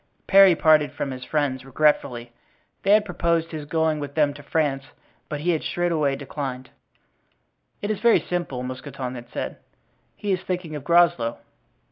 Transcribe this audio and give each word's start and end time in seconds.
Parry 0.25 0.55
parted 0.55 0.91
from 0.91 1.11
his 1.11 1.23
friends 1.23 1.63
regretfully; 1.63 2.33
they 2.81 2.89
had 2.93 3.05
proposed 3.05 3.51
his 3.51 3.65
going 3.65 3.99
with 3.99 4.15
them 4.15 4.33
to 4.33 4.41
France, 4.41 4.85
but 5.29 5.41
he 5.41 5.51
had 5.51 5.61
straightway 5.61 6.15
declined. 6.15 6.71
"It 7.83 7.91
is 7.91 7.99
very 7.99 8.19
simple," 8.19 8.63
Mousqueton 8.63 9.13
had 9.13 9.29
said; 9.29 9.57
"he 10.15 10.31
is 10.31 10.41
thinking 10.41 10.75
of 10.75 10.83
Groslow." 10.83 11.37